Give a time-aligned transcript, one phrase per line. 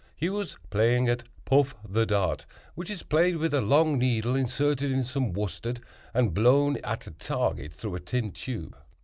[0.15, 4.91] He was playing at 'puff the dart,' which is played with a long needle inserted
[4.91, 5.79] in some worsted,
[6.11, 8.75] and blown at a target through a tin tube.